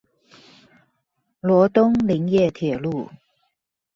[1.41, 3.11] 羅東林業鐵路